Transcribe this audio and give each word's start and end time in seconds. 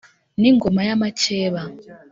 n'ingoma 0.39 0.81
y'amakeba, 0.87 1.61